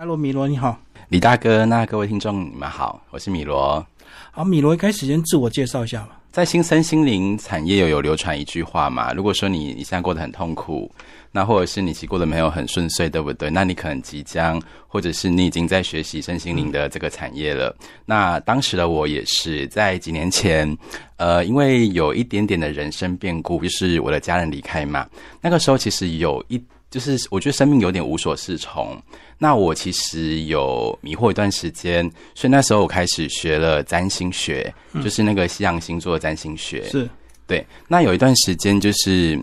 [0.00, 0.80] Hello，米罗你好。
[1.08, 3.84] 李大哥，那各位听众你们好，我是米罗。
[4.30, 6.20] 好，米罗一开始先自我介绍一下吧。
[6.30, 9.12] 在新生心灵产业有有流传一句话嘛？
[9.12, 10.88] 如果说你你现在过得很痛苦，
[11.32, 13.50] 那或者是你其实过得没有很顺遂，对不对？
[13.50, 17.76] 那你可能即将，或者是你已经在学习身心灵的这个产业了。
[18.06, 20.78] 那当时的我也是在几年前，
[21.16, 25.08] 呃，因为有一点点的人生变故，就是我的家人离开嘛。
[25.40, 29.00] 那个时候其实有一，就是我觉得生命有点无所适从。
[29.38, 36.82] 那我其实有迷惑一段时间，所以那时候我开始学了占星学，就是那个西洋星座的占星学。
[36.88, 37.08] 是，
[37.46, 37.64] 对。
[37.86, 39.38] 那有一段时间，就是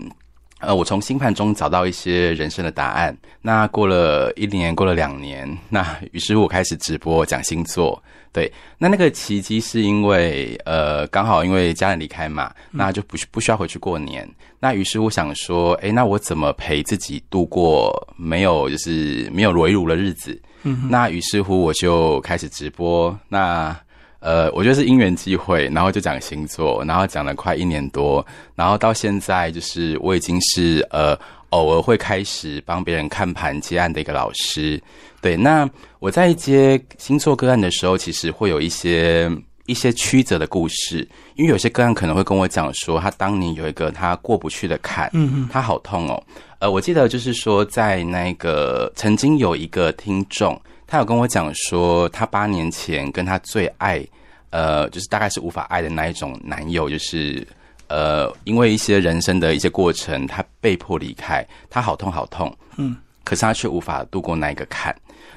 [0.66, 3.16] 呃，我从星盘中找到一些人生的答案。
[3.42, 8.02] 那过了一年，过了两年，那 于是我开始直播讲星座。
[8.34, 14.30] 对，那那个契机是因为呃，刚好因为家人离开嘛，那就不不需要回去过年。
[14.60, 20.38] 那于是我想说，哎，那我怎么陪自己度过没有就是没有围炉的日子？
[20.64, 23.18] 嗯，那于是乎我就开始直播。
[23.30, 23.74] 那
[24.20, 31.18] 呃，我觉得是因缘际会，然后就讲星座，然后讲了快一年多，然后到现在就是我已经是呃。
[31.50, 34.82] 偶尔会开始帮别人看盘接案的一个老师，
[35.22, 35.38] 对。
[35.38, 39.32] 那我在接星座个案的时候，其实会有一些
[39.66, 46.22] 一些曲折的故事，因为有些个案可能会跟我讲说，他当年有一个他过不去的坎，嗯嗯，他好痛哦。
[46.60, 54.06] 呃，我记得就是说，在那个曾经有一个听众，他有跟我讲说，他八年前跟他最爱，
[54.50, 57.48] 呃，就是大概是无法爱的那一种男友，就是。
[57.88, 64.94] 呃，因为一些人生的一些过程，他被迫离开，他好痛好痛，嗯，可是他却无法度过那一个坎。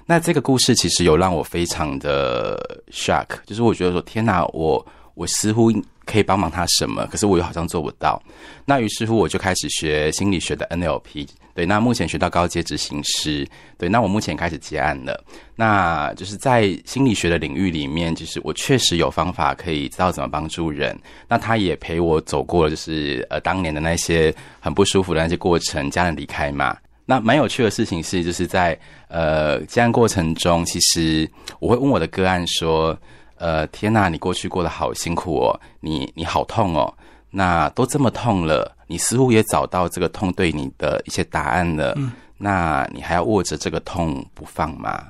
[0.06, 5.70] 那这个故事其实有让我非常的 shock，就是我觉得说，天哪，我我似乎
[6.10, 8.20] 可以帮忙他什么，可是我又好像做不到。
[8.64, 11.28] 那于是乎，我就开始学心理学的 NLP。
[11.54, 15.24] 对，那目前学到高阶执行师，对，那我目前开始结案了。
[15.56, 20.96] 那就是在心理学的领域里面，就是我确实有方法可以知道怎么帮助人。
[21.28, 26.76] 那他也陪我走过了，就是呃当年的那些很不舒服的那些过程，家人离开嘛。
[27.04, 32.96] 那蛮有趣的事情是，就是在呃结案过程中，其实我会问我的个案说
[33.38, 36.92] ：“呃，天呐，你过去过得好辛苦哦，你你好痛哦。”
[37.30, 41.92] 那都这么痛了，你似乎也找到这个痛对你的一些答案了。
[41.96, 45.08] 嗯，那你还要握着这个痛不放吗？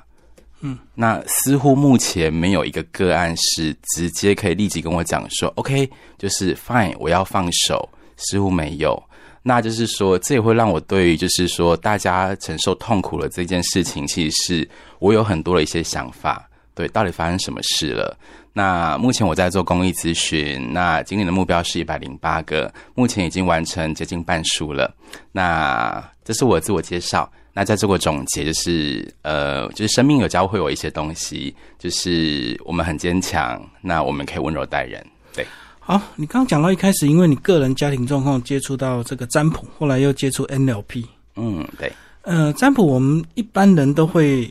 [0.59, 7.87] 嗯，那似乎目前没有一个个案是直接可以立即跟我讲说，OK，就是 Fine，我要放手。
[8.21, 9.01] 似乎没有，
[9.41, 14.69] 那就是说，这也会让我对于就是说大家承受痛苦了这件事情，其实是
[14.99, 16.48] 我有很多的一些想法。
[16.79, 18.17] 对，到底发生什么事了？
[18.53, 24.89] 那目前我在做公益咨询，那今年的目标是一百零八个，目前已经完成接近半数了。
[25.33, 27.29] 那这是我自我介绍。
[27.51, 35.05] 那在做个总结，就是呃，就是生命有教会我一些东西，就是我们很坚强，那我们可以温柔待人。
[35.35, 35.45] 对，
[35.81, 41.03] 好，你刚刚讲到一开始，因为你个人家庭状况接触到这个占卜，后来又接触 NLP。
[41.35, 41.91] 嗯，对。
[42.21, 44.49] 呃，占卜我们一般人都会。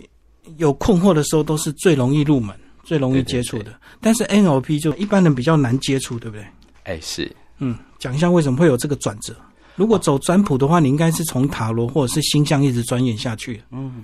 [0.57, 3.79] 有困惑的时候，都是最容易入门、最容易接触的。
[4.01, 6.47] 但是 NLP 就一般人比较难接触，对不对？
[6.85, 7.31] 哎，是。
[7.59, 9.37] 嗯，讲一下为什么会有这个转折。
[9.75, 13.63] 如果走占卜的话，你应该是从塔罗或者是星象一直钻研下去。
[13.71, 14.03] 嗯，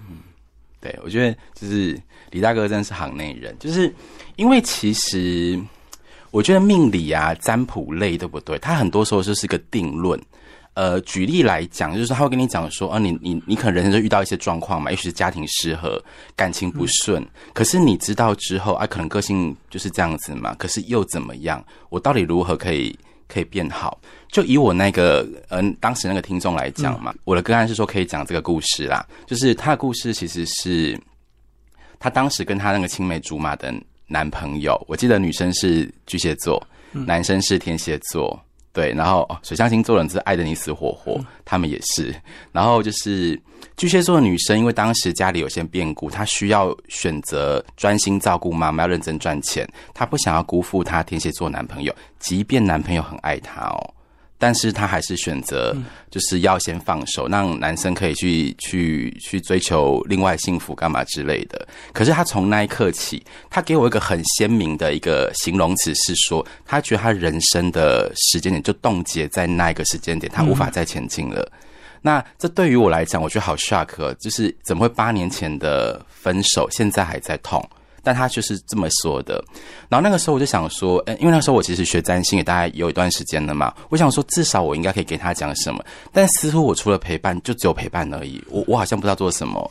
[0.81, 2.01] 对，我觉得就是
[2.31, 3.93] 李大哥真的是行内人，就是
[4.37, 5.61] 因为其实
[6.31, 8.59] 我觉得命理啊、占卜类对不对？
[8.59, 10.21] 它很多时候就是个定论。
[10.75, 16.03] 呃，举例来讲，就是他会跟你讲说，啊，你你你可能人生就遇到一些状况嘛，也许是家庭失和，
[16.35, 21.65] 感情不顺，可是你知道之后，啊，可能个性就是这样子嘛，可是又怎么样？
[21.91, 22.99] 我到底如何可以
[23.29, 24.01] 可以变好？
[24.33, 31.01] 就以我那个嗯，当时那个听众来讲嘛，我的个案是说可以讲这个故事啦，就是他的故事其实是
[32.01, 33.73] 他当时跟他那个青梅竹马的
[34.09, 36.61] 男朋友，我记得女生是巨蟹座，
[36.91, 38.37] 男生是天蝎座。
[38.75, 42.13] 对，然后水象星座人是爱的你死活活，他们也是。
[42.51, 43.41] 然后就是
[43.77, 53.95] 巨蟹座的女生，因为当时家里有些变故，她需要选择专心照顾妈妈，要认真赚钱，她不想要辜负她天蝎座男朋友，即便男朋友很爱她哦。
[54.45, 55.75] 但是他还是选择，
[56.11, 61.67] 就是要先放手，让男生可以去去去追求另外幸福干嘛之类的。
[61.95, 71.51] 可是他从那一刻起，他给我一个很鲜明的一个形容词，是说他觉得他人生的时间点就冻结在那一个时间点，他无法再前进了。
[72.03, 77.67] 那这对于我来讲，我觉得好 shock，就是怎么会八年前的分手，现在还在痛？
[78.05, 79.43] 但他就是这么说的，
[79.89, 89.69] 然后那个时候我就想说，嗯，因为那时候我其实学占星也大概有一段时间了嘛，我想说至少我应该可以给他讲什么，但似乎我除了陪伴就只有陪伴而已，我我好像不知道做什么，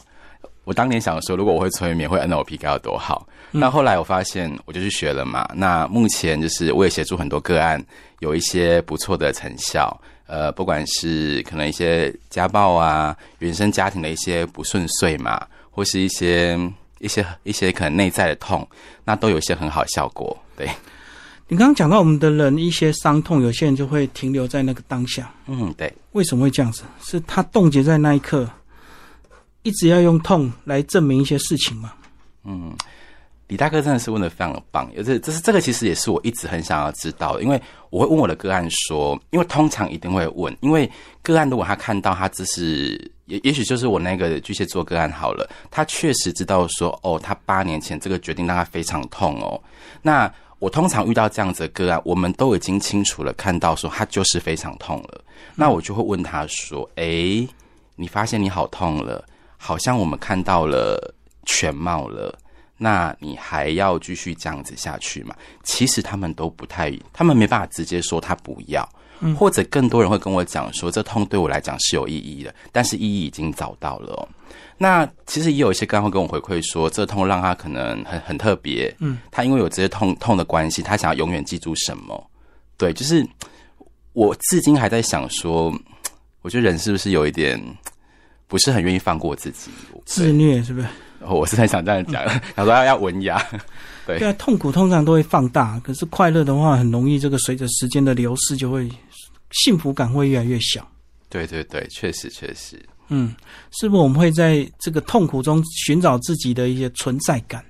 [0.64, 3.28] 我当年想说，如果我会催眠，会 NLP 该有多好。
[3.52, 5.48] 那后来我发现，我就去学了嘛。
[5.54, 7.84] 那目前就是我也协助很多个案，
[8.20, 9.96] 有一些不错的成效。
[10.26, 16.58] 呃，不管是可能一些家暴啊，原生家庭的一些不顺遂嘛，或是一些
[17.04, 18.66] 一些一些可能内在的痛，
[19.04, 20.36] 那都有一些很好的效果。
[20.56, 20.66] 对，
[21.50, 25.30] 你刚刚讲到我们的人一些伤痛，有些人就会停留在那个当下。
[25.48, 25.94] 嗯，对。
[26.14, 26.84] 为什么会这样子？
[27.04, 28.50] 是他冻结在那一刻，
[29.64, 31.94] 一直要用痛来证明一些事情吗？
[32.46, 32.74] 嗯。
[33.50, 40.90] 李大哥真的是问的非常的棒，有这这是这个其实也是我一直很想要知道的，因为我会问我的个案说，因为通常一定会问，因为
[41.22, 49.62] 个案如果他看到他只是也也许就是我那个巨蟹座个案好了，他确实知道说哦，他八年前这个决定让他非常痛哦。
[50.02, 55.22] 那我通常遇到这样子的个案，我们都已经清楚了看到说他就是非常痛了，
[55.56, 57.48] 那我就会问他说，哎，
[57.96, 59.24] 你发现你好痛了，
[59.58, 61.14] 好像我们看到了
[61.46, 62.38] 全貌了。
[62.76, 65.34] 那你还要继续这样子下去吗？
[65.64, 68.88] 其实他们都不太，他们没办法直接说他不要，
[69.38, 74.28] 或者更多人会跟我讲说，这痛对我来讲是有意义的，但是意义已经找到了哦。
[74.78, 82.30] 那其实也有一些刚会跟我回馈说，这痛让他可能很很特别，嗯，他因为有这些痛痛的关系，他想要永远记住什么？
[82.78, 83.26] 对，就是
[84.14, 85.74] 我至今还在想说，
[86.42, 87.60] 我觉得人是不是有一点
[88.48, 89.72] 不是很愿意放过自己，
[90.06, 90.88] 自虐是不是？
[91.28, 92.24] 我是在想这样讲，
[92.56, 93.42] 他说要要文雅，
[94.06, 98.90] 对对啊，痛苦通常都会放大，可是快乐的话，很容易这个随着时间的流逝，就会
[99.52, 100.88] 幸福感会越来越小。
[101.30, 103.34] 对对对，确实确实，嗯，
[103.72, 107.64] 是不是我们会在这个痛苦中寻找自己的一些存在感？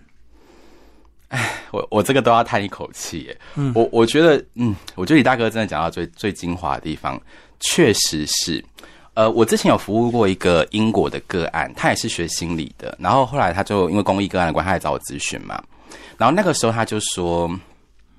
[1.30, 3.38] 哎，我我这个都要叹一口气耶。
[3.56, 7.20] 嗯，我我觉得，嗯，我觉得李大哥真的讲到最最精华的地方，
[7.60, 8.64] 确实是。
[9.16, 15.62] 呃，我之前有服务过一个英国的个案，他也是学心理的，然后后来他就因为公益个案的关系，他来找我咨询嘛。
[16.18, 17.48] 然后那个时候他就说，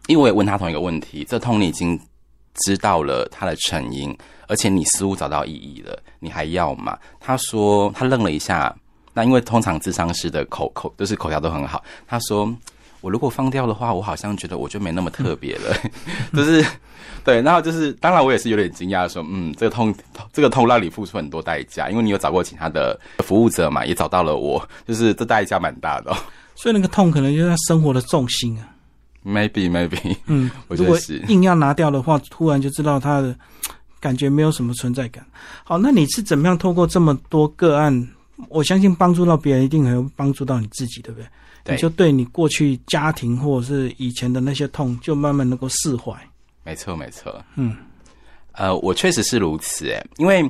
[0.07, 1.99] 因为我也问他同一个问题，这痛你已经
[2.65, 6.97] 知道了它的成因，而且你似乎找到意义了，你还要吗？
[7.19, 8.73] 他说他愣了一下，
[9.13, 12.49] 那因为通常智商师的口口都是口条都很好，他说
[13.01, 15.77] 我如果放掉的话，我好像觉得我就没那么特别了，
[16.33, 16.65] 就是。
[17.25, 19.95] 对，然后就是，当然我也是有点惊讶，说，嗯，这个痛，
[20.33, 26.11] 这个痛让你付出很多代价，因为你有找过其他的服务者嘛，也找到了我，就是这代价蛮大的。
[26.11, 26.17] 哦
[26.57, 28.69] 所以那个痛可能就是他生活的重心啊。
[29.27, 31.19] Maybe, maybe，嗯， 我觉得是。
[31.27, 33.35] 硬要拿掉的话，突然就知道他的
[33.99, 35.27] 感觉没有什么存在感。
[35.65, 38.09] 好，那你是怎么样透过这么多个案，
[38.51, 41.27] 我相信帮助到别人，一定还有帮助到你自己，对不对？
[41.65, 41.75] 对。
[41.75, 46.13] 你就对你过去家庭或者是以前的那些痛，就慢慢能够释怀。
[46.65, 47.45] 没错，没错。
[47.57, 47.77] 嗯，
[48.53, 50.43] 呃，我确实是如此哎，因为，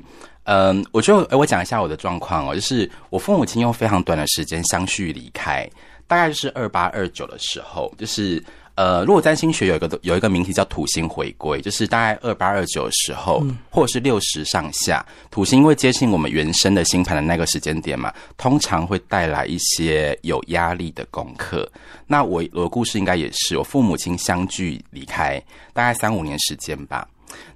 [0.44, 5.69] 嗯，我就我讲一下我的状况哦，就是我父母亲用非常短的时间相续离开，
[6.06, 8.43] 大概就是二八二九的时候，就是
[8.76, 21.71] 呃，如果占星学有一个有一个名题叫土星回归，就是大概二八二九的时候，或者是六十上下，土星因为接近我们原生的星盘的那个时间点嘛，通常会带来一些有压力的功课。
[22.06, 25.41] 那我我的故事应该也是，我父母亲相继离开，
[25.73, 27.06] 大概三五年时间吧。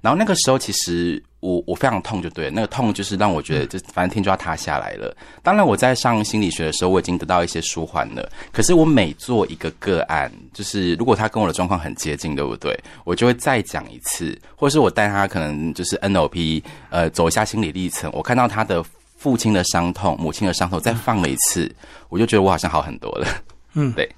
[0.01, 5.15] 然后那个时候，其实我我非常痛，就对，那个痛就是让我觉得，就反正天就要塌下来了。
[5.41, 8.29] 当然，我在上心理学的时候，我已经得到一些舒缓了。
[8.51, 12.77] 可是我每做一个个案，就是如果他跟我的状况很接近，对不对？
[13.05, 18.11] 我就会再讲一次，或者是我带他可能就是 NLP，呃，走一下心理历程。
[18.13, 18.83] 我看到他的
[19.15, 21.73] 父亲的伤痛、母亲的伤痛，再放了一次，
[22.09, 23.27] 我就觉得我好像好很多了。
[23.75, 24.09] 嗯， 对。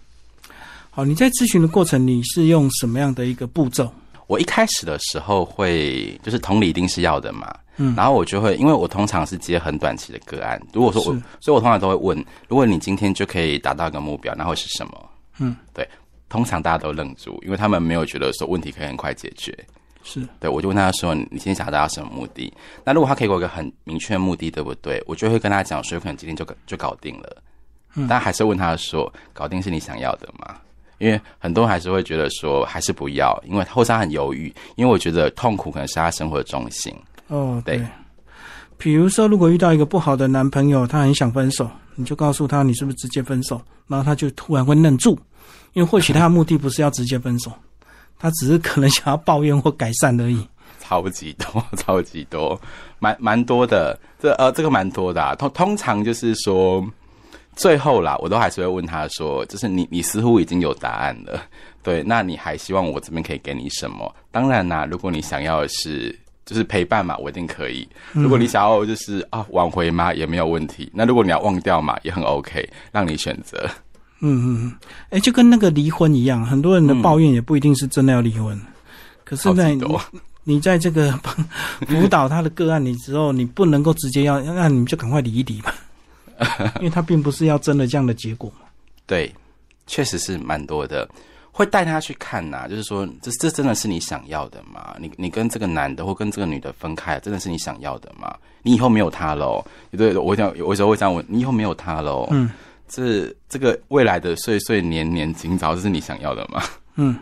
[0.89, 3.89] 好，你在咨询的过程，你是用什么样的一个步骤？
[4.31, 11.11] 我一开始的时候会，就是同理一定是要的嘛，嗯，然后我就会，因为我通常是接很短期的个案，如果说我，
[11.41, 15.09] 所以我通常都会问，如果你今天就可以达到一个目标，那会是什么？
[15.39, 15.85] 嗯，对，
[16.29, 19.53] 通常大家都愣住，因为他们没有觉得说问题可以很快解决，
[20.01, 20.25] 是。
[20.39, 22.53] 对，我就问他说，你今天想要达到什么目的？
[22.85, 25.03] 那如果他给我一个很明确的目的，对不对？
[25.05, 27.43] 我就会跟他讲说，有可能今天就就搞定了，
[27.95, 30.55] 嗯，但还是问他说，搞定是你想要的吗？
[31.01, 36.95] 因为很多人还是会觉得说还是不要，因为或者他很犹豫，因为我觉得痛苦可能是他生活的重心。
[37.27, 37.83] 哦，对。
[38.77, 45.17] 比如说，如果遇到一个不好的男朋友，他很想分手，你就告诉他你是不是直接分手，然后他就突然会愣住，
[45.73, 47.51] 因为或许他的目的不是要直接分手，
[48.19, 50.47] 他只是可能想要抱怨或改善而已。
[50.79, 52.59] 超级多， 超级多，
[52.99, 53.99] 蛮蛮多的。
[54.19, 55.35] 这呃，这个蛮多的。
[55.37, 56.85] 通通常就是说。
[57.55, 61.41] 最后啦，我都还是会问他说：“就是你，你似乎已经有答案了，
[61.83, 62.01] 对？
[62.03, 64.13] 那你还希望我这边可以给你什么？
[64.31, 67.87] 当然啦，如果你想要的是就是陪伴嘛，我一定可以。
[68.13, 70.89] 如果你想要就是啊挽回嘛，也没有问题。
[70.93, 73.69] 那如果你要忘掉嘛，也很 OK，让你选择。
[74.21, 74.75] 嗯嗯嗯，
[75.09, 78.59] 哎，就跟那个离婚一样，很多人的抱怨也不一定是真的要离婚。
[79.23, 79.85] 可是在你
[80.43, 81.11] 你在这个
[81.87, 85.73] 辅导他的个案里之后，你不能够直接要，那你们就赶快离一离吧，
[86.79, 88.67] 因为他并不是要真的这样的结果嘛。
[89.05, 89.33] 对，
[89.87, 91.07] 确实是蛮多的，
[91.51, 94.95] 会带他去看呐，就是说，这这真的是你想要的吗？
[94.99, 98.35] 你你跟这个男的或跟这个女的分开，真的是你想要的吗？
[98.61, 99.65] 你以后没有他喽？
[99.97, 102.27] 对，我想有时候会这样问，你以后没有他喽？
[102.31, 102.49] 嗯。
[102.93, 106.61] 这这个未来的岁岁年年今朝，这是你想要的吗？
[106.95, 107.17] 嗯，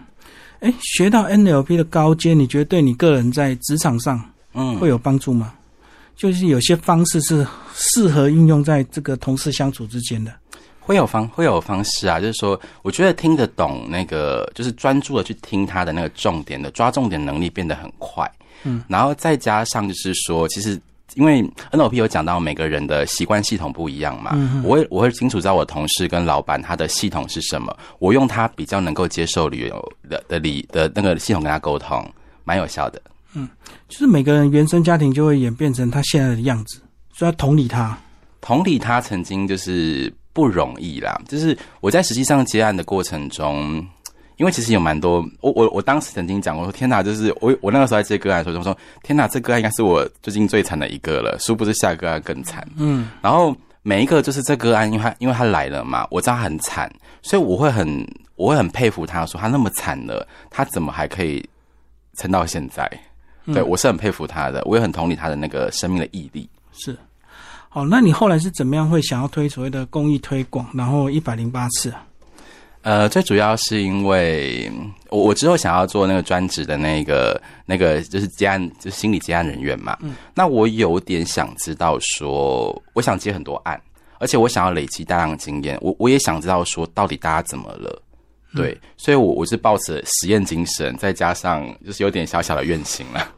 [0.62, 4.20] 哎，学到 NLP 的高阶，你觉得对你个人在职场上，
[4.56, 5.54] 嗯，会有帮助吗？
[6.20, 10.34] 就是有些方式是适合运用在这个同事相处之间的，
[10.82, 12.20] 会有方会有方式啊。
[12.20, 18.30] 就是说，我觉得听得懂那个，就是专注的去听他的那个重点的抓重点能力变得很快。
[18.64, 20.80] 嗯，然后再加上就是说，其实。
[21.16, 24.30] 因为 NLP 有讲到每个人的习惯系统不一样嘛，
[24.64, 32.08] 我会我会清楚知道我同事跟老板他的系统是什么，我用他比较能够接受旅游的的理的那个系统跟他沟通，
[32.44, 33.02] 蛮有效的。
[33.39, 33.50] 嗯，
[33.88, 36.81] 就是每个人原生家庭就会演变成他现在的样子，
[37.13, 37.98] 所以要同理他，
[38.41, 43.86] 同理他曾经就是不容易啦，就是我在实际上接案的过程中。
[44.38, 52.65] 因为其实有蛮多，我我我当时曾经讲过说，天哪，就是我我那个时候在接个案的时候，就说天哪，这个案应该是我最近最惨的一个了，殊不知下个案更惨。
[52.77, 56.89] 嗯，然后每一个就是这个案，因为他因为他来了嘛，我知道他很惨，
[57.22, 61.46] 所以我会很我会很佩服他，说他那么惨了，他怎么还可以
[62.15, 62.89] 撑到现在？
[63.53, 66.50] 对我是很佩服他的，我也很同理他的那个生命的毅力。
[66.72, 66.98] 是，
[67.68, 72.06] 好，那你后来是怎么样会想要推所谓的公益推广，然后一百零八次啊？
[72.82, 74.72] 呃，最主要是因为
[75.10, 79.98] 我我之后想要做那个专职的那个那个就是接案，就是心理接案人员嘛。
[80.01, 80.15] 嗯。
[80.34, 83.79] 那我有点想知道说，我想接很多案，
[84.20, 85.77] 而且我想要累积大量经验。
[85.82, 88.01] 我我也想知道说，到底大家怎么了？
[88.56, 93.32] 对，所以，我我是抱着实验精神，再加上就是有点小小的愿心了，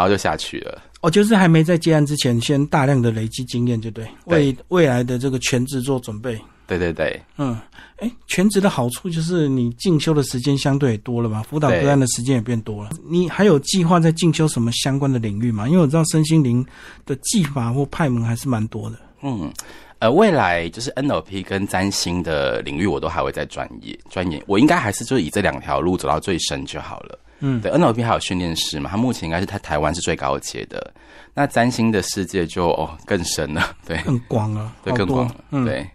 [0.00, 0.80] 然后就下去了。
[1.02, 6.38] 哦，就是还没在接案之前，先大量的累积经验，就对，为未来的这个全职做准备。
[6.66, 7.58] 对对对，嗯，
[7.98, 12.90] 哎，全职的好处就是你进修的时间相对多了嘛，辅导个案的时间也变多了。
[13.06, 15.68] 你还有计划在进修什么相关的领域吗？
[15.68, 16.64] 因为我知道身心灵
[17.04, 18.96] 的技法或派门还是蛮多的。
[19.22, 19.52] 嗯，
[19.98, 24.42] 呃，未来就是 NLP 跟占星的领域，我都还会再专业专业。
[24.46, 27.18] 我应该还是就是以这两条路走到最深就好了。
[27.40, 30.92] 嗯，对，NLP 还有训练师嘛，他目前应该是他台湾是最高阶的。
[31.34, 35.88] 那占星的世界就哦更深了， 对，更广了， 对，更广了，对。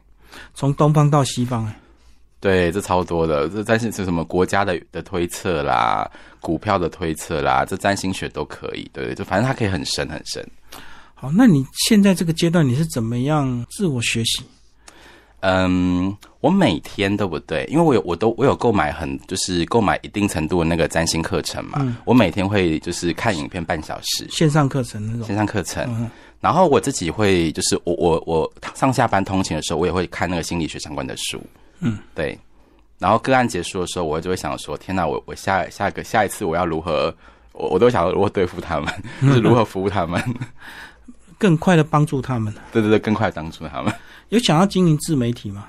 [0.54, 1.80] 从东方到西方，哎，
[2.40, 6.10] 对，这超多的，这占星是什么国家的的推测啦，
[6.40, 10.46] 股票的推测啦，这占星学都可以，对对，就反正它可以很深很深。
[11.14, 14.44] 好，那你现在这个阶段你是怎么样自我学习？
[15.42, 26.08] 嗯，我每天都不对，因为我有我都我有购买很就是购买一定程度的那个占星课程嘛，我每天会就是看影片半小时，线上课程那种线上课程。
[26.40, 31.42] 然后我自己会，就是我我我上下班通勤的时候，我也会看那个心理学相关的书。
[31.80, 32.38] 嗯，对。
[33.00, 37.12] 然后个案结束的时候，我就会想说：天哪，我我下下一个下一次我要如何？
[37.54, 40.22] 我我都想如何对付他们， 就是如何服务他们，
[41.40, 42.54] 更快的帮助他们。
[42.72, 43.92] 对对对，更快帮助他们。
[44.30, 45.66] 有想要经营自媒体吗？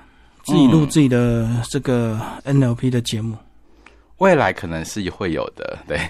[0.47, 3.37] 自己录自己的这个 NLP 的节目？
[4.19, 6.01] 未来可能是会有的，对。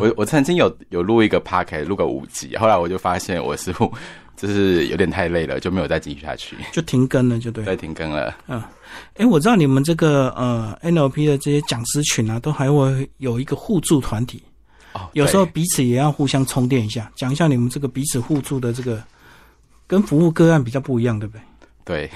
[0.00, 3.92] 我我曾经有有录一个 p a r k 录个五集，后来我就发现我似乎
[4.34, 8.34] 就是有点太累了，就没有再继续下去，就停更了，就对，对，停更了。
[8.48, 8.62] 嗯，
[9.16, 14.42] 哎，我知道你们这个呃 NLP 的这些讲师群啊，都还会有一个互助团体，
[14.94, 19.04] 哦，有时候彼此也要互相充电一下，讲一下你们这个彼此互助的这个
[19.86, 21.36] 跟服务个案比较不一样，对不
[21.84, 22.08] 对？
[22.08, 22.10] 对，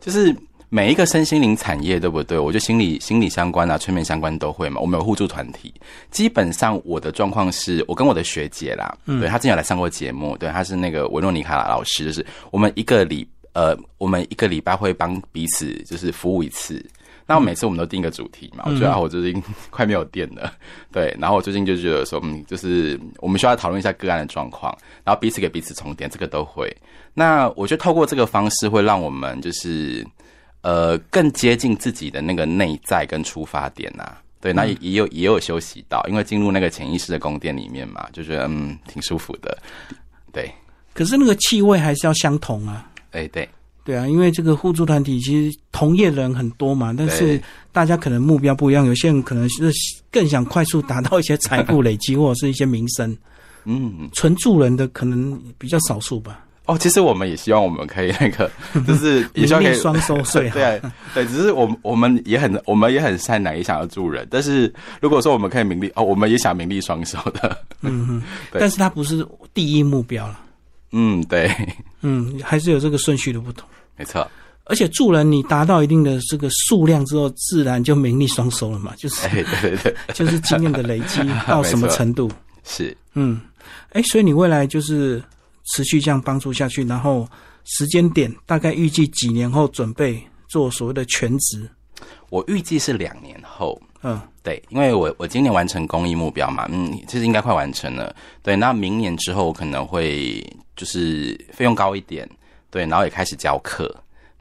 [0.00, 0.34] 就是。
[0.68, 2.36] 每一个身心灵产业，对不对？
[2.36, 4.80] 我就心理心理相关啊，催眠相关都会嘛。
[4.80, 5.72] 我们有互助团体，
[6.10, 16.84] 基本上我的状况是我跟我的学姐啦，对她之前有来上过节目，对她是那个维诺尼卡老师，就是我们一个礼呃，我们一个礼拜会帮彼此就是服务一次。
[17.28, 20.52] 那每次我们都定一个主题嘛，我觉得啊，我最近 快没有电了，
[20.92, 26.76] 对，然后我最近就觉得说，嗯，就是我们需要讨论一下个案的状况，然后彼此给彼此充电，这个都会。
[27.14, 30.04] 那我觉得透过这个方式，会让我们就是。
[30.66, 39.56] 呃，更接近自己的那个内在跟出发点呐，对，那也也有也有休息到，因为进入那个潜意识的宫殿里面嘛，就觉得嗯挺舒服的，
[40.32, 40.50] 对。
[40.92, 42.90] 可是那个气味还是要相同啊。
[43.12, 43.48] 哎，对，
[43.84, 49.70] 对啊，因为这个互助团体其实同业人很多嘛，但是大家可能目标不一样，有些人可能是
[50.10, 53.16] 更想快速达到一些财富累积 或者是一些名声，
[53.66, 56.44] 嗯，纯助人的可能比较少数吧。
[56.66, 58.50] 哦，其实我们也希望我们可以那个，
[58.86, 60.16] 就是也希望可以名利双收。
[60.50, 60.80] 对
[61.14, 64.26] 对，只是我们我们也很我们也很善良，也想要助人。
[64.30, 67.56] 但是如果说我们可以名利哦，我们也想名利双收的。
[67.82, 68.22] 嗯哼，
[68.58, 70.40] 但是它不是第一目标了。
[70.92, 71.50] 嗯，对，
[72.02, 73.68] 嗯，还是有这个顺序的不同。
[73.96, 74.28] 没错。
[74.68, 82.28] 而且助人，你达到一定的这个数量之后，自然就名利双收了嘛，就是哎，对对对，就是经验的累积到什么程度。
[82.64, 82.96] 是。
[83.14, 83.40] 嗯，
[83.92, 85.22] 哎，所以你未来就是
[85.66, 87.28] 持续这样帮助下去，然后
[87.64, 91.68] 时间点大概预计几年后准备做所谓的全职。
[92.30, 93.80] 我预计是两年后。
[94.02, 98.14] 嗯，对，因为我我今年完成公益目标嘛，嗯，其实应该快完成了。
[98.40, 100.44] 对，那明年之后我可能会
[100.76, 102.28] 就是费用高一点，
[102.70, 103.92] 对，然后也开始教课。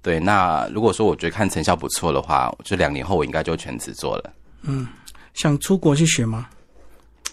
[0.04, 4.34] 对，那如果说我觉得看成效不错的话，就两年后我应该就全职做了。
[4.62, 4.88] 嗯，
[5.34, 6.48] 想出国去学吗？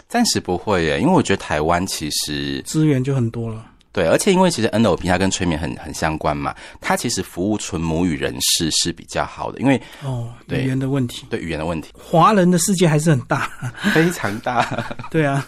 [0.07, 3.63] 暂时不会耶，因为我觉得台湾其实资源就很多了。
[3.93, 13.49] 对，而且因为其实 NLP 它跟催眠很很相关嘛，它其实服务纯母语人士是比较好的，因为哦，对语言的问题，对语言的问题华人的世界还是很大。
[13.93, 14.83] 非常大。
[15.11, 15.47] 对啊，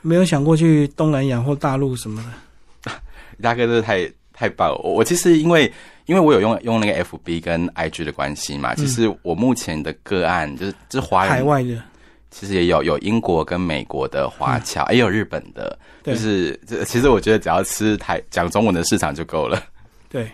[0.00, 2.92] 没有想过去东南亚或大陆什么的。
[3.42, 4.76] 大哥，真的太太棒了！
[4.84, 5.70] 我我其实因为
[6.06, 11.82] 因为我有用用那个 FB 跟 IG 的关系嘛，其实我目前的个案就是就是华人海外的，
[12.30, 19.62] 其实也有有英国跟美国的华侨，也有日本的，就是这其实我觉得只要吃台讲中文的市场就够了。
[20.08, 20.30] 对。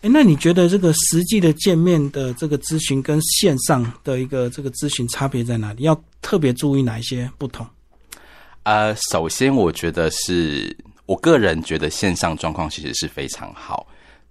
[0.00, 5.82] 哎，那你觉得这个实际的见面的这个咨询跟线上的一个这个咨询差别在哪里？
[5.82, 7.66] 要特别注意哪一些不同？
[8.62, 13.88] 呃，首先我觉得是我个人觉得线上状况其实是非常好。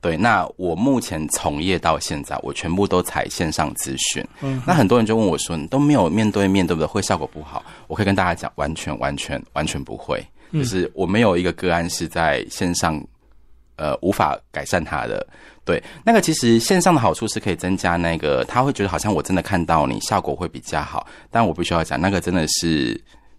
[0.08, 4.26] 对，那我目前从业到现在，我全部都采线上咨询。
[4.40, 6.88] 嗯，那很多人就问我说：“你都没有面对面，对不对？
[6.88, 10.26] 会效果不好？”我可以跟大家讲，完全、完全、完全不会。
[10.54, 13.04] 就是我没有一个个案是在线上，
[13.76, 15.28] 呃，无法改善他的。
[15.66, 21.06] 对，那个其实线上的好处是可以增加那个，他会觉得好像我真的看到你，效果会比较好。
[21.30, 22.98] 但我必须要讲，那个真的是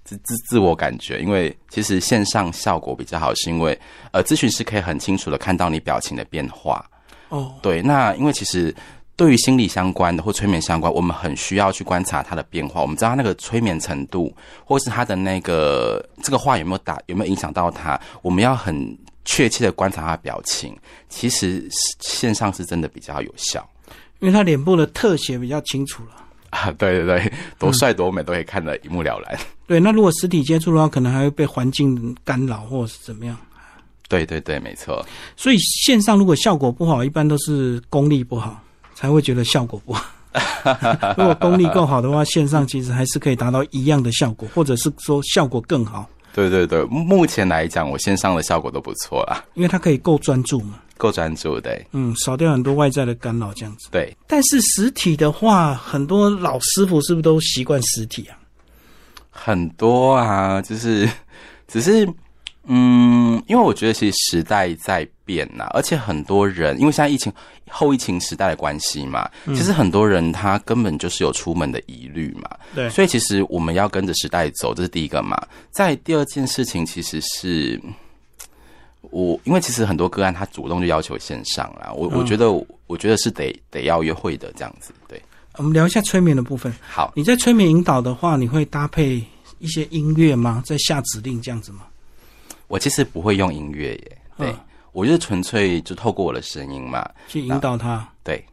[0.08, 3.78] 自自自我感觉，因为其实线上效果比较好，是因为
[4.10, 6.82] 呃，咨询师可以很清楚的看到你表情的变化。
[7.28, 8.74] 哦，对，那因为其实
[9.16, 12.80] 对于心理相关的或催眠相关，我们很需要去观察它的变化。
[12.80, 20.74] 我们知道他那个催眠程度，或是他的那个这个话有没有打，有没有影响到他，我们要很确切的观察他的表情。
[21.10, 21.68] 其实
[22.00, 23.68] 线上是真的比较有效
[24.20, 26.24] 因为他脸部的特写比较清楚了。
[26.50, 26.70] 啊！
[26.78, 29.38] 对对对，多帅多美都可以看得一目了然。
[29.66, 33.36] 对，那如果实体接触的话，可能还会被环境干扰或者是怎么样。
[34.08, 35.04] 对对对，没错。
[35.36, 38.58] 所以线上如果效果不好，一般都是功力不好
[38.94, 40.04] 才会觉得效果不好。
[41.16, 46.08] 如果功力够好的话，线上其实还是可以达到一样的效果，或者是说效果更好，
[46.38, 50.78] 对对对，目前来讲，我线上的效果都不错啦，因为它可以够专注嘛。
[50.96, 51.84] 够专注对。
[51.90, 53.88] 嗯，少掉很多外在的干扰，这样子。
[53.90, 58.38] 对，但是实体的话，很多老师傅是不是都习惯实体啊？
[59.30, 61.08] 很多啊，就是
[61.66, 62.08] 只是
[62.66, 67.30] 嗯，因为我觉得其实时代在变呐、而且很多人因为现在疫情
[67.68, 75.36] 后疫情时代的关系嘛，其实很多人他根本就是有出门的疑虑嘛，对所以其实我们要跟着时代走，这是第一个嘛。
[75.70, 77.78] 在第二件事情，其实是
[79.02, 82.50] 我因为其实很多个案他主动就要求线上啦，我我觉得
[82.86, 85.20] 我觉得是得得要约会的这样子，对，
[85.58, 86.72] 我们聊一下催眠的部分。
[86.88, 87.12] 好。
[87.14, 89.22] 你在催眠引导的话，你会搭配
[89.58, 90.62] 一些音乐吗？
[90.64, 91.82] 在下指令这样子吗？
[92.66, 94.58] 我其实不会用音乐耶，对、嗯
[94.98, 98.04] 我就是纯粹就透过我的声音嘛，去引导他？
[98.24, 98.44] 对，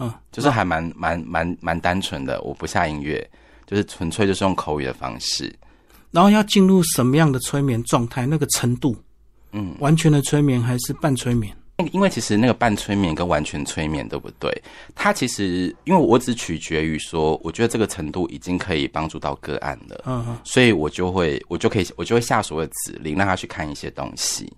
[0.00, 3.24] 嗯，就是还蛮蛮蛮蛮单纯的，我不下音乐，
[3.68, 5.54] 就是纯粹就是用口语的方式。
[6.10, 8.26] 然后要进入什么样的催眠状态？
[8.26, 8.96] 那个程度，
[9.52, 11.56] 嗯，完全的催眠还是半催眠？
[11.92, 14.50] 因为其实那个半催眠跟完全催眠对不对？
[14.96, 24.52] 它其实因为我只取决于说，我觉得这个程度已经可以帮助到个案了，嗯嗯，所以我就会我就可以我就会下所谓的指令，让他去看一些东西。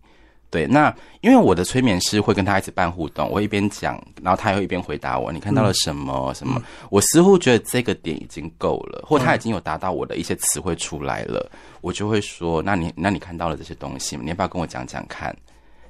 [0.54, 6.62] 对，那因为我的催眠师会跟他一直办互动，我一边讲，然后他也会一边回答我，你看到了什么、什么？
[6.90, 15.36] 我似乎觉得这个点已经够了，或他已经有达到我的一些词汇出来了，我就会说，那你那你看到了这些东西，你要不要跟我讲讲看？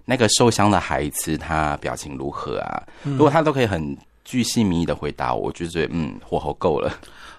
[0.06, 2.82] 那个受伤的孩子他表情如何啊？
[3.02, 6.90] 如果他都可以很巨细靡遗的回答我，我就觉得嗯，火候够了。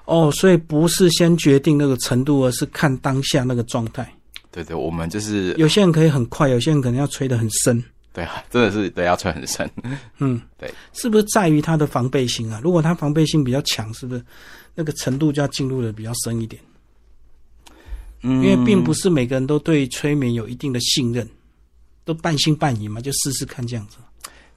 [0.06, 4.08] 哦，所以不是先决定那个程度，而是看当下那个状态。
[4.56, 7.84] 对对，我们就是有些人可以很快，有些人可能要吹得很深。
[8.14, 9.70] 对啊，真的是对要吹很深。
[10.20, 12.62] 嗯，对，是不是在于他的防备心啊？
[12.64, 14.24] 如果他防备心比较强，是不是
[14.74, 16.62] 那个程度就要进入的比较深一点？
[18.22, 21.30] 嗯因为并不是每个人都对催眠有一定的信任，
[22.06, 23.98] 都半信半疑嘛，就试试看这样子。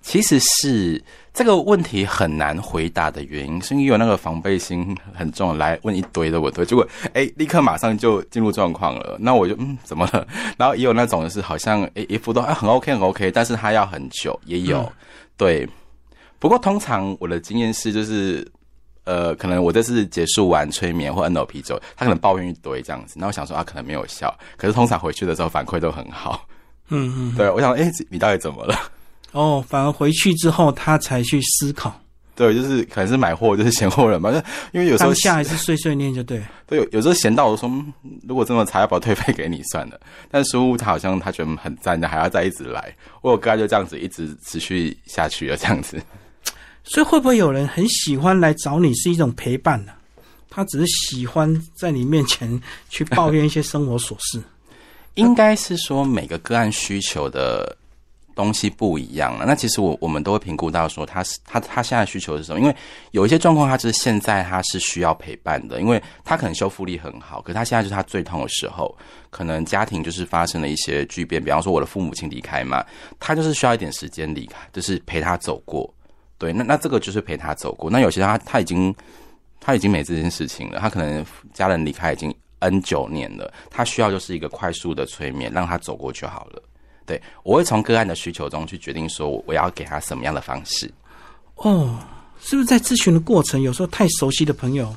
[0.01, 1.03] 其实是
[1.35, 9.17] 这个问题很难回答的原因，是因为有那个防备心很重，来问一堆的问题，结果哎，立刻马上就进入状况了。
[9.21, 10.27] 那我就嗯，怎么了？
[10.57, 14.91] 然后也有那种是好像哎一副都啊很 OK 很 OK，但是他要很久，也有、
[15.37, 15.69] 对。
[16.39, 18.47] 不过通常我的经验是，就是
[19.05, 26.47] 呃，可能我这次结束完催眠或 NLP 之后，他可能抱怨一堆这样子，那我想说啊，可能没有效，可是通常回去的时候反馈都很好。
[26.89, 27.35] 嗯嗯。
[27.37, 28.75] 对，我想哎，你到底怎么了？
[29.33, 32.01] 哦，反而回去之后他才去思考，
[32.35, 34.39] 对，就是可能是买货就是闲货人嘛，就
[34.73, 36.47] 因为有时候当下还是碎碎念就对了。
[36.67, 37.93] 对，有有时候闲到我说，嗯
[38.27, 40.01] 如果这么差，要不要退费给你算了？
[40.31, 42.95] 但书屋他好像他觉得很赞的，还要再一直来。
[43.23, 46.01] 我有哥就这样子一直持续下去了，这样子。
[46.85, 49.93] 所以会不会有人很喜欢来找你是一种陪伴呢、
[50.49, 54.41] 他只是喜欢在你面前去抱怨一些生活琐事。
[55.17, 57.77] 应该是说每个个案需求的
[58.39, 59.45] 东西不一样了。
[59.45, 62.77] 那其实我我们都会评估到说他是他他现在需求是什么，因为
[63.11, 68.97] 有一些状况他就是现在他是需要陪伴的，因为他可能修复力很好，可是他现在就是他最痛的时候，
[69.29, 72.87] 可能家庭就是发生了一些巨变，比方说我的父母亲离开嘛，
[73.19, 75.93] 他就是需要一点时间离开，就是陪他走过。
[76.39, 77.91] 对，那那这个就是陪他走过。
[77.91, 78.95] 那有些他他已经
[79.59, 86.63] 他已经没这件事情了，他可能家人离开已经 N 九年了，他需要就是一个快速的催眠，让他走过去好了。
[87.09, 90.93] 对，我会从个案的需求中去决定说我要给他什么样的方式。
[91.57, 91.99] 哦，
[92.39, 94.95] 是不是在咨询的过程，有时候太熟悉的朋友，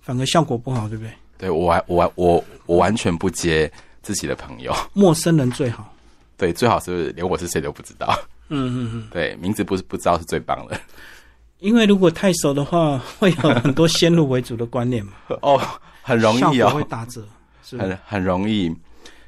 [0.00, 1.12] 反而效果不好，对不对？
[1.36, 3.70] 对我完我完我我完全不接
[4.00, 5.94] 自己的朋友，陌生人最好。
[6.38, 8.18] 对，最好是连我是谁都不知道。
[8.48, 10.80] 嗯嗯嗯，对，名字不是不知道是最棒的。
[11.58, 15.60] 因为如果太熟的话，会有很多先入为主的观念嘛， 哦，
[16.02, 17.22] 很容易效果会哦，打折，
[17.62, 17.76] 是？
[17.76, 18.74] 很很容易。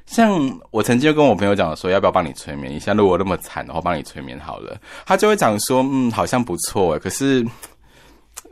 [0.09, 2.93] 像我曾经就跟我朋友讲说，要不要帮你催眠一下？
[2.93, 4.75] 如果那么惨的话，帮你催眠好了。
[5.05, 7.45] 他就会讲说，嗯，好像不错诶，可是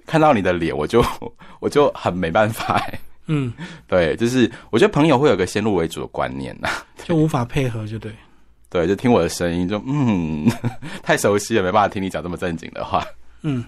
[0.06, 1.04] 看到你的脸，我就
[1.60, 3.00] 我就很没办法诶。
[3.26, 3.52] 嗯，
[3.88, 6.70] 对，就是我觉得朋友会有个先入为主的观念呐、
[7.04, 8.12] 就无法配合，就对。
[8.70, 10.48] 对，就听我的声音就嗯，
[11.02, 13.04] 太熟悉了，没办法听你讲这么正经的话。
[13.41, 13.65] 嗯，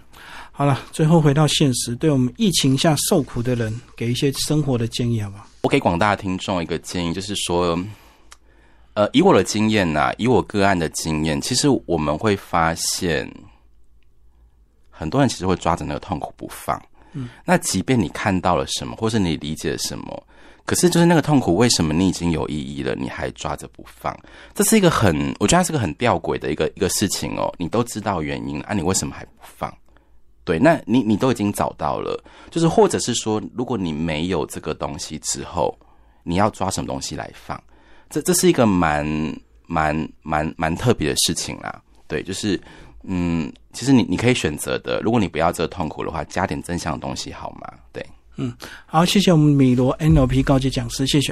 [0.59, 5.47] 好了，最后回到现实，对我们疫情下受苦的人，给一些生活的建议，好不好？
[5.61, 7.79] 我给广大听众一个建议，就是说，
[8.93, 13.33] 呃，以我的经验呐、以我个案的经验，其实我们会发现，
[14.89, 16.77] 很多人其实会抓着那个痛苦不放。
[17.13, 20.27] 嗯，那即便你看到了什么，或是你理解了什么，
[20.65, 24.13] 可是就是那个痛苦，为什么你已经有意义了，你还抓着不放？
[24.53, 27.49] 这是一个很，我觉得它是个很吊诡的一个一个事情哦。
[27.57, 29.73] 你都知道原因啊，你为什么还不放？
[30.49, 35.77] 对，那你你都已经找到了，就是或者是说，如果你没有这个东西之后，
[36.23, 37.61] 你要抓什么东西来放？
[38.09, 39.05] 这这是一个蛮
[39.67, 41.79] 蛮蛮蛮特别的事情啦。
[42.07, 42.59] 对，就是
[43.03, 47.71] 嗯，其实你你可以选择的，如果你不要这个痛苦的话，加点正向的东西好吗？
[47.93, 48.03] 对。
[48.41, 48.51] 嗯
[48.87, 51.27] 好，谢谢我们米罗 NLP 高级讲师，谢谢。